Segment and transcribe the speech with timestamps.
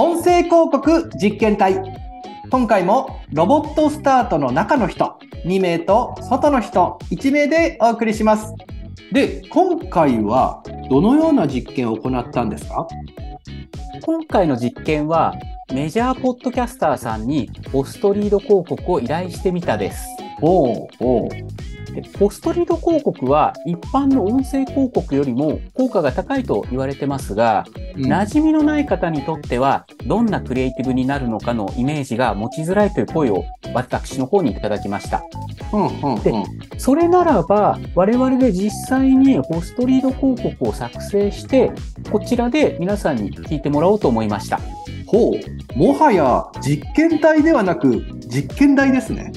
[0.00, 1.82] 音声広告実験隊。
[2.52, 5.18] 今回もロボットスタートの中の人。
[5.44, 7.00] 2名と外の人。
[7.10, 8.54] 1名でお送りします。
[9.10, 12.86] で今回はどのような実験を行ったんですか？
[14.02, 15.34] 今回の実験は
[15.74, 20.06] メジャーポッドキャスターさんにポストリード広告を依頼してみたです。
[20.40, 21.28] おうお
[22.18, 27.64] ポストリード広告は一般の音声広告よりも効果が高いと言われてますが、
[27.96, 35.22] 馴染みのない方にとってはどんなクリエイティブになるのかのイメージが持ちづらいという声を私の方にいただきました。
[35.72, 36.32] うんうんうんで
[36.78, 41.72] それならば我々で実際にポストリード広告を作成して
[42.10, 44.60] こちらで皆さんに聞いてもらおうと思いました。
[45.08, 49.32] ほうもはや実験体ではなく実験台ですね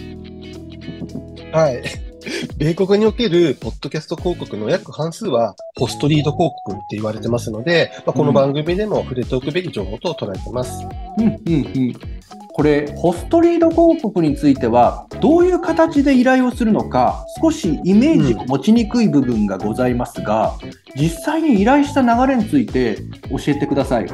[1.54, 2.11] はい。
[2.58, 10.86] 米国におけるポッドキャスト広告の約半数は、ポストリード広告って言われてますので、まあ、この番組でも触れておくべき情報と捉えてます。
[11.18, 11.58] うんうんう
[11.92, 12.22] ん
[12.54, 20.58] これホストリード広告についてはどういう形で依頼をするのか少しイメージを持ちにくい部分がございますが、
[20.96, 22.98] 実際に依頼した流れについて
[23.30, 24.08] 教えてください。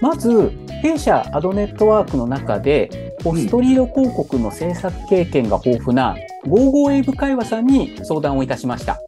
[0.00, 8.98] まず弊社アドネットワークの中でオストリード広告の制作経験が豊富な55英語会話さんに相談をいたしました。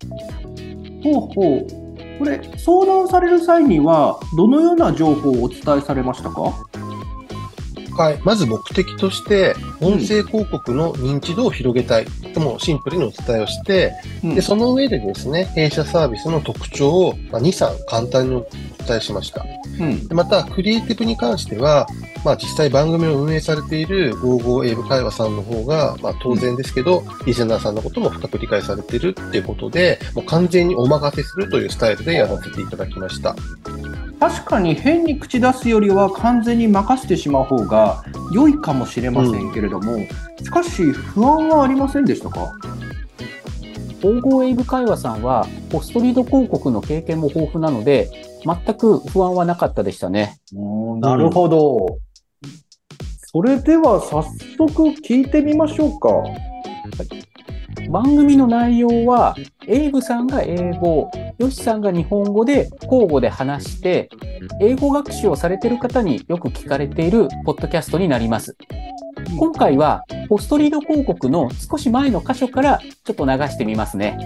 [1.02, 1.66] ほうほう。
[2.18, 6.52] これ相談される際にはどのような情報をお伝えされましたか？
[7.96, 8.20] はい。
[8.24, 12.06] まず目的として、音声広告の認知度を広げたい。
[12.32, 13.92] ともシンプルにお伝えをして、
[14.24, 18.46] うんで、その上でですね、弊社サービスの特徴を、まあ、2、3簡単にお
[18.86, 19.44] 伝えしました。
[19.80, 21.86] うんでまた、クリエイティブに関しては、
[22.24, 33.34] まあ実際番組を運営されている55英語会話さんの方が、まあ当然ですけど、リスナーさんのことも深く理解されているっていうことで、もう完全にお任せするというスタイルでやらせていただきました。
[34.22, 39.98] 確かに変に口出すよりは完全に任せてしまう方が良いかもしれませんけれども、
[40.40, 42.52] しかし不安はありませんでしたか
[44.00, 48.12] ？55エイブ会話さんはポストリード広告の経験も豊富なので
[48.44, 50.38] 全く不安はなかったでしたね。
[51.00, 51.98] なるほど。
[53.34, 54.22] それでは早
[54.56, 56.51] 速聞いてみましょうか。
[57.92, 59.36] 番組の内容は、
[59.66, 64.08] エイブさんが英語、ヨシさんが日本語で交互で話して、
[64.62, 68.56] 英語学習をされている方によく聞かれているポッドキャストになります。
[69.38, 74.16] 今回は、ポストリード広告の少し前の箇所からちょっと流してみますね。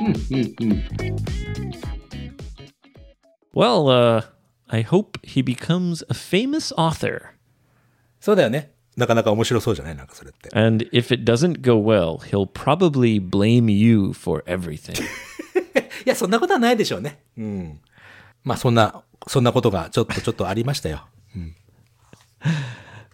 [0.00, 0.84] うんうんうん。
[3.54, 4.24] Well, uh,
[4.68, 7.20] I hope he becomes a famous author.
[8.18, 8.72] そうだよね。
[8.96, 10.50] なかなか面白そうじゃないなんかそれって。
[10.56, 15.00] And if it doesn't go well, he'll probably blame you for everything.
[15.02, 15.04] い
[16.06, 17.20] や、そんなことはないでしょうね。
[17.36, 17.80] うん。
[18.42, 21.06] まあ、そんな、そんなことがちょっとちょっとありましたよ。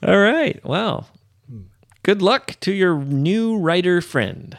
[0.03, 0.61] All right.
[0.63, 1.05] Well,
[2.05, 4.57] good luck to your new writer friend.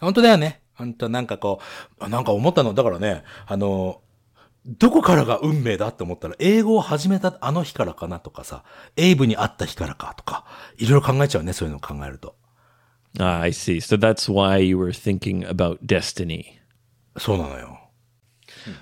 [0.00, 0.60] 本当だよね。
[0.74, 1.60] 本当なんかこ
[1.98, 4.00] う、あなんか思ったの、だからね、あの、
[4.66, 8.64] どこからが運命だって思ったら、英語を始めたあの日からかなとかさ、
[8.96, 10.44] エイブに会った日からかとか、
[10.76, 12.34] いろいろ考えちゃうね、そういうのを考えると。
[13.18, 13.76] Ah, I see.
[13.76, 16.58] So that's why you were thinking about destiny.
[17.16, 17.78] そうなのよ。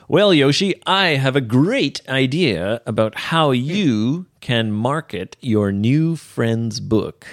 [0.09, 6.81] Well, Yoshi, I have a great idea about how you can market your new friend's
[6.81, 7.27] book.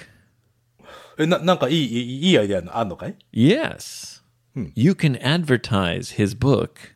[1.17, 4.22] え、な、なんかいい、いいいいアイデアあんのかい Yes.
[4.75, 6.91] You can advertise his book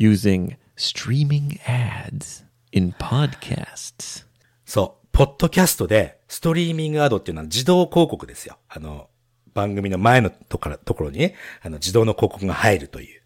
[0.00, 4.24] using streaming ads in podcasts.
[4.64, 5.06] そう。
[5.12, 8.56] ポッドキャストで、ストリーミングアドっていうのは自動広告ですよ。
[8.68, 9.10] あの、
[9.52, 13.20] 番組の前のところところにね、あの、自動の広告が入るという。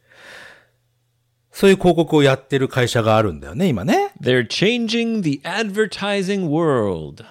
[1.52, 4.12] そういう広告をやってる会社があるんだよね、今ね。
[4.20, 7.24] They're changing the advertising world.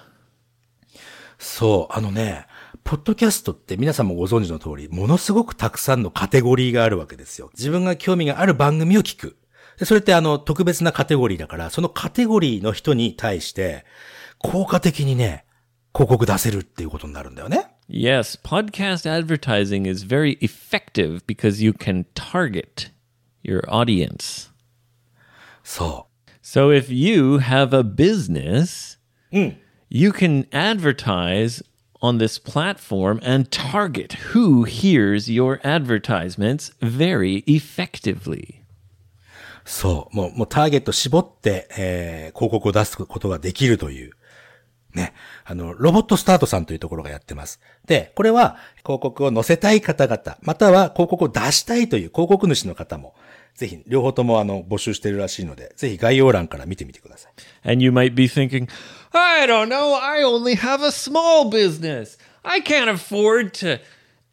[1.38, 2.46] そう、あのね、
[2.84, 7.50] ポッドキャストって皆さんもご存知の通り、ものすごくたくさんのカテゴリーがあるわけですよ。
[7.54, 9.38] 自分が興味がある番組を聞く。
[9.78, 13.86] でそれってあの、特別なカテゴリーだから、そのカテゴリーの人に対して、
[14.38, 15.46] 効果的にね、
[15.94, 17.68] 広告出せるっていうことになるんだよね。
[17.88, 22.90] Yes, podcast advertising is very effective because you can target
[23.42, 24.50] your audience.
[25.62, 26.06] そ
[26.42, 28.98] So if you have a business,
[29.88, 31.64] you can advertise
[32.04, 38.60] on this platform and target who hears your advertisements very effectively.
[39.64, 40.16] そう。
[40.16, 44.12] もう、もうターゲット絞って、えー広告を出すことができるという。
[44.94, 45.14] ね。
[45.44, 47.60] あの、ロボットスタートさんというところがやってます。
[47.86, 53.14] で、これは広告を載せたい方々、または広告を出したいという広告主の方も、
[53.54, 57.70] ぜひ、両方ともあの、募集してるらしいので、ぜひ概要欄から見てみてください。
[57.70, 58.68] And you might be thinking,
[59.13, 62.17] I don't know, I only have a small business.
[62.43, 63.79] I can't afford to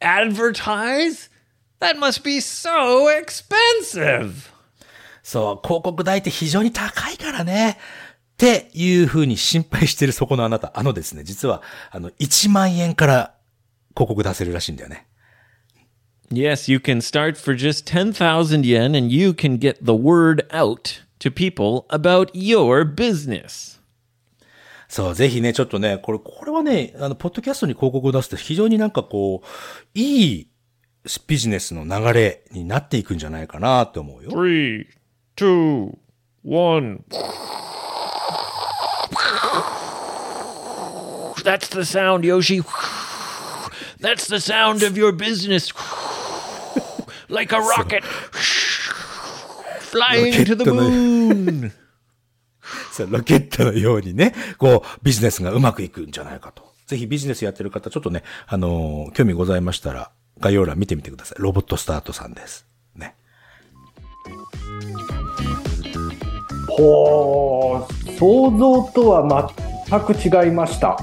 [0.01, 1.29] advertise.
[1.79, 4.49] That must be so expensive.
[5.23, 7.77] そう、広告代って非常に高いからね。
[8.33, 10.71] っていう風に心配してるそこのあなた。
[10.75, 13.33] あのですね、実は、あの、1万円から
[13.95, 15.07] 広告出せるらしいんだよね。
[16.31, 21.01] Yes, you can start for just 10,000 yen and you can get the word out
[21.19, 23.79] to people about your business.
[24.92, 29.46] そう、ぜひね、ちょっとね、これ、これはね、あの、ポッドキャストに広告を出すと非常になんかこう、
[29.98, 30.48] いい
[31.26, 34.30] ビジネスの流れになっていくんじゃないかなって思うよ。
[34.30, 34.84] Three,
[35.34, 35.96] two,
[36.44, 37.04] one.
[41.42, 42.60] That's the sound, Yoshi.
[43.98, 45.72] That's the sound of your business.
[47.30, 48.04] Like a rocket.
[49.80, 51.72] Flying to the moon.
[52.92, 56.62] そうロケットのようにね、こう、ビジネスがうまくいくんじゃないかと。
[56.86, 60.10] ぜひビジネスやってる方、ちょっとね、あのー興味ございましたら、
[60.40, 61.42] 概要欄見てみてください。
[61.42, 62.66] ロボットスタートさんです。
[62.94, 63.14] ね。
[66.68, 69.54] ほう、想像とは
[69.88, 70.98] 全く違いました。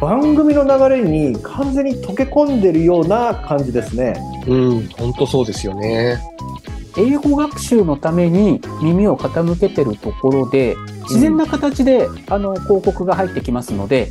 [0.00, 4.14] 番組の流れに完全に溶け込んでるような感じですね。
[4.46, 6.18] うん、本当そうですよね。
[6.96, 14.10] 英語学習のために耳を傾けてるところで、自然な形で、あの広告が入ってきますので、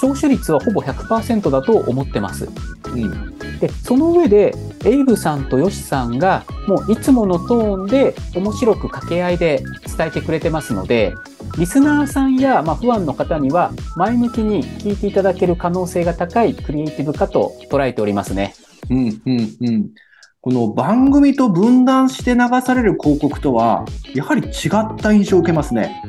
[0.00, 2.48] 聴取率はほぼ100%だと思ってます。
[2.94, 3.38] うん。
[3.58, 4.54] で、その上で、
[4.84, 9.62] エイブさんとヨシさんが、もういつものトーンで面白く掛け合いで
[9.96, 11.12] 伝えてくれてますので、
[11.58, 18.54] リスナーさんや、まあ、不安の方には前向きに聞いていただける可能性が高いクリエイティブかと捉えておりますね。
[18.90, 19.90] うん、うん、うん。
[20.40, 26.00] この番組と分断して流される広告とは、やはり違った印象を受けますね。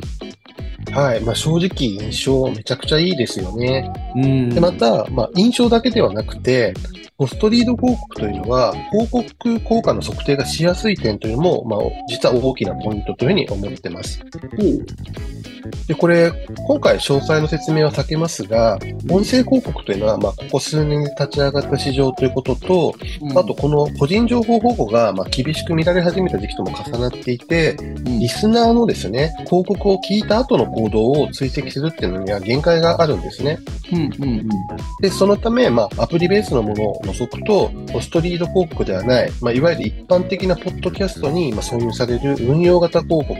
[0.92, 1.22] はい。
[1.22, 3.92] まあ正直印象めちゃくちゃいいですよね。
[4.16, 6.76] うんで、また、まあ印象だけではなくて、
[7.18, 14.24] ポストリード広告というのは、広告効果の測定がしやすい点というのも、まあ実は大きなポイントというふうに思ってます。
[15.88, 16.32] で、これ、
[16.68, 18.78] 今回詳細の説明は避けますが、
[19.10, 22.96] 音声広告というのは、まあここ数年で立ち上がった市場ということと、
[23.36, 28.20] あと、この個人情報保護が、まあ、厳しく見られ始めた時期とも重なっていて、うん。
[28.20, 33.60] リスナーのですね、広告を聞いた後の行動を追跡するっていうのには限界があるんですね。
[33.92, 34.48] うん、うん、
[35.02, 43.40] で、そのため、まあ、アプリベースのものを除くと、ポストリード広告ではない、まあ、いわゆる一般的なポッドキャストに、まあ、挿入される運用型広告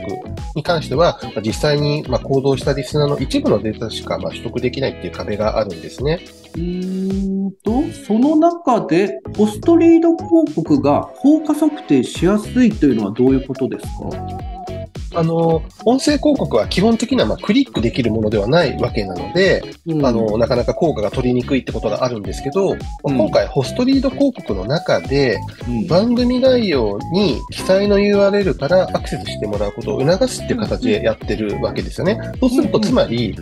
[0.54, 6.20] に関しては、まあ、実際に、まあ、行動したリスナーの一部のデータしか、まあ、取得できないっていう壁があるんですね。
[6.56, 6.62] うん。
[6.62, 14.59] うーんと、その中で、ポストリード広告が効果測定しやすいというのはどういうことですか？
[15.14, 32.18] あの、音声広告は基本的にはまあクリックできるものではないわけなので、あの、なかなか効果が取りにくいってことがあるんですけど、うん今回ホストリード広告の中で、うん番組内容に記載の URL からアクセスしてもらうことを促すっていう形でやってるわけですよね。
[32.40, 33.36] そうすると、うんつまり、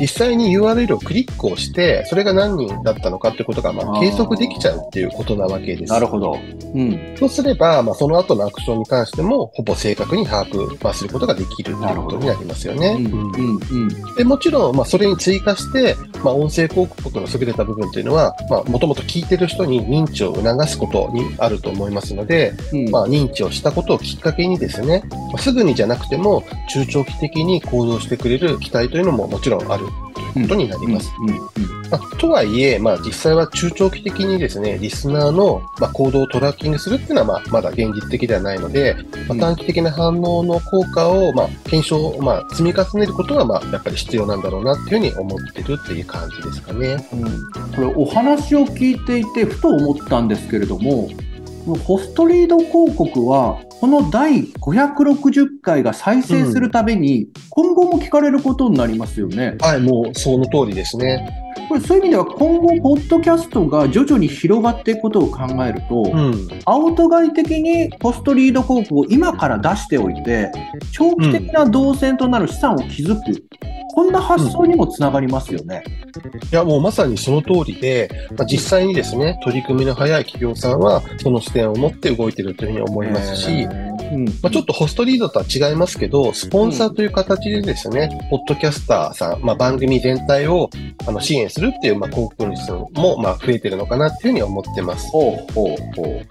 [0.00, 5.92] 実際に URL をクリックをして、それが何人だったのかってことが、ま計測できちゃうっていうことなわけです。
[5.92, 6.38] なるほど。
[6.74, 7.16] うん。
[7.18, 12.98] そうすれば、まあ、その後のアクションに関しても、ほぼ正確に把握、まあ、することができるということになりますよね。
[14.16, 22.90] でもちろん、まあ、それに追加して、まあ、音声広告の優れた部分というのは、まあ、もともと聞いてる人に認知を促すことにあると思いますので、うん。
[22.90, 31.10] まあ、認知をしたことをきっかけにですね、まあ、すぐにじゃなくても、中長期的に行動してくれる期待というのももちろんあることになります。
[31.90, 38.96] まあ、とはいえ、まあ、実際は中長期的にですね、リスナーの、まあ、行動をトラッキングするっていうのは、まあ、まだ現実的ではないので、
[39.28, 47.08] まあ、短期的な反応の効果を、まあ、検証、まあ、積み重ねることが、まあ、やっぱり必要なんだろうなっていうふうに思ってるっていう感じですかね。
[47.12, 47.50] うん。
[47.74, 51.10] これ、お話を聞いていて、ふと思ったんですけれども、
[51.64, 59.56] ホストリード広告は、この第560回が再生するために、今後も聞かれることになりますよね。
[59.60, 61.26] はい、もうその通りですね。
[61.68, 66.48] これ、そういう意味では、今後、ポッドキャストが徐々に広がっていくことを考えると、うん。
[66.66, 70.50] アウト外的にポストリード広告を今から出しておいて、
[70.92, 73.22] 長期的な動線となる資産を築く、
[73.94, 75.84] こんな発想にもつながりますよね。
[76.50, 84.24] いや、もうまさにその通りで、まあ、実際にですね、取り組みの早い企業さんは、その視点を持って動いてるというふうに思いますし、うん。
[84.42, 90.68] まあ、ちょっとホストリードとは違いますけど、スポンサーという形でですね、ポッドキャスターさん、まあ、番組全体を
[91.06, 95.08] あの支援するっていう、まあ、広告主も、まあ、増えてるのかなっていうふうに思ってます。
[95.08, 96.22] ほうほうほ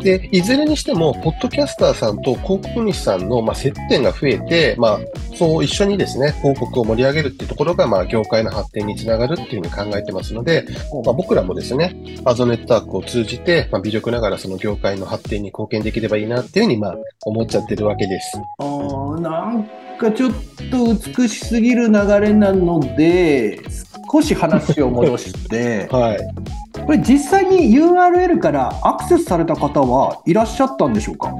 [0.00, 0.02] う。
[0.02, 4.98] で、いずれにしても、ポッドキャスターさんと広告主さんの、まあ、接点が増えて、まあ、
[5.38, 10.66] そう一緒にですね、広告を盛り上げるっていうところが、まあ、業界の発展につながるっていうふうに考えてますので、
[11.04, 18.32] まあ、僕らもですね、アゾネットワークを通じて、まあ、微力ながらその業界の発展に貢献できればいいなっていうふうに、まあ、思っちゃってるわけです。
[18.58, 19.64] あーなん
[19.98, 20.32] かちょっ
[20.70, 23.60] と美しすぎる流れなので、
[24.12, 26.18] 少し話を戻して、 はい。
[26.86, 31.32] これ実際に URL からアクセスされた方はいらっしゃったんでしょうか？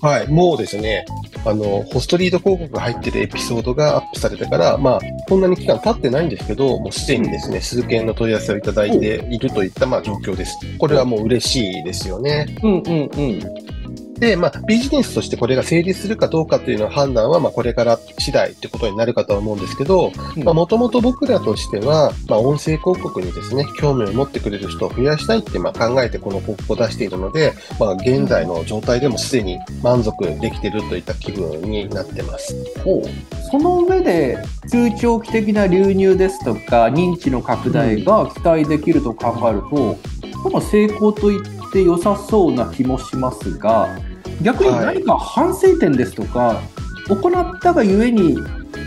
[0.00, 0.28] はい。
[0.28, 1.04] もうですね、
[1.44, 10.58] あの、ホストリード広告が入ってるエピソードがアップされてから、まあ、こんなに期間経ってないんですけど、もうすでにですね、数件の問い合わせをいただいているといった、まあ、状況です。
[10.78, 12.46] これはもう嬉しいですよね。
[12.62, 13.77] うんうんうん。
[14.18, 32.54] で、まあ、ビジネスとしてこれが成立するかどうかっていうのは判断は、まあ、これから次第ってことになるかとは思うんですけど、もともと僕らとしては、まあ、音声広告にですね、興味を持ってくれる人を増やしたいって、まあ、考えてこの広告を出しているので、まあ、現在の状態でもすでに満足できてるといった気分になってます。
[32.84, 33.48] ほう。
[33.50, 34.38] その上で
[34.70, 39.96] 中長期的な流入ですとか認知の拡大が期待できると考えると、
[40.42, 43.88] この成功と言って良さそうな気もしますが
[44.42, 46.60] 逆に何か反省点ですとか、
[47.08, 48.38] 行ったがゆえに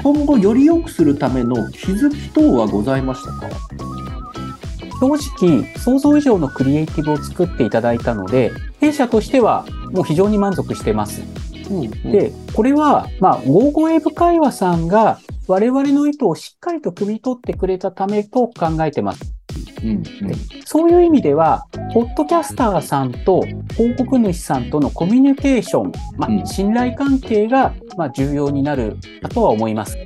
[0.04, 3.50] 今後より良くするための気づき等はございましたか？
[5.00, 11.22] 正直、想像以上のクリエイティブを作っていただいたので、弊社としてはもう非常に満足してます。
[12.04, 19.34] で、で、これは、まあ、ゴーゴーエブ会話さんが我々の意図をしっかりと汲み取ってくれたためと考えてます。
[19.84, 20.04] うん
[20.66, 23.42] そういう意味では、ポッドキャスターさんと
[23.74, 26.42] 広告主さんとのコミュニケーション、まうん。
[26.42, 29.98] あ、信頼関係が、まあ、重要になるかとは思います。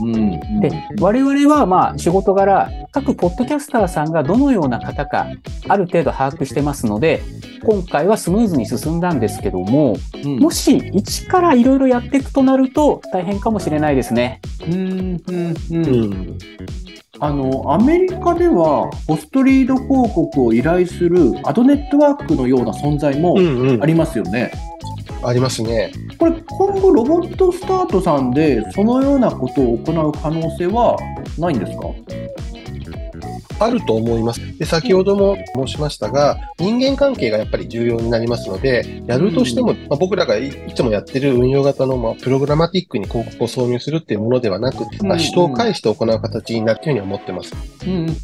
[0.00, 0.60] うん。
[0.60, 5.26] で、我々は、まあ、仕事柄、各ポッドキャスターさんがどのような方か、
[5.68, 7.22] ある程度把握してますので、
[7.64, 14.40] 今回はスムーズに進んだんですけども、うんもし一からいろいろやっていくとなると大変かもしれないですね。
[14.66, 16.38] うんうんうんうん。
[17.20, 23.86] あのアメリカではポストリード広告を依頼するアドネットワークのような存在もうんうんあ。
[23.86, 24.50] りますよね。
[25.22, 25.90] ありますね。
[26.18, 30.96] これ今後ロボットスタートさんでそのようなことを行う可能性は
[31.38, 31.88] ないんですか？
[33.58, 34.58] あると思います。
[34.58, 47.54] で、先ほども申しましたが、人間関係がやっぱり重要になりますので、やるとしても、まあ、僕らがいいつもやってる運用型の、まあ、プログラマティックに広告を挿入するっていうものではなく、まあ、うん人を介して行う形になるというふうに思ってます。
[47.86, 48.16] うん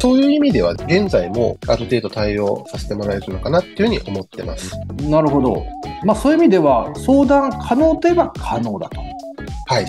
[0.00, 4.72] そういう意味では、現在もある程度対応させてもらえるのかなっていうふうに思ってます。
[5.02, 5.64] なるほど。
[6.04, 9.00] まあそういう意味では相談可能といえば可能だと。
[9.66, 9.86] はい。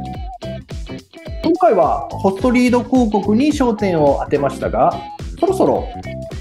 [1.55, 4.93] 今回はホストリード広告に焦点を当てましたが、
[5.39, 5.87] そろそろ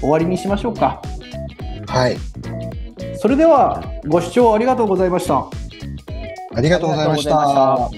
[0.01, 1.01] 終わりにしましょうか。
[1.87, 2.17] はい。
[3.17, 5.47] それではご視聴ありがとうございました。
[6.53, 7.89] ありがとうございました。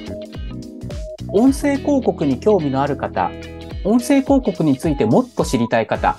[1.30, 3.32] 音声広告に興味のある方、
[3.84, 6.18] 音声広告についてもっと知りたい方、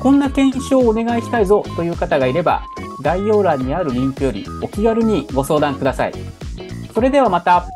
[0.00, 2.64] こんな検証をお願いしたいぞという方がいれば、
[3.02, 6.12] 概要欄にあるリンクよりお気軽にご相談ください。
[6.92, 7.68] それではまた。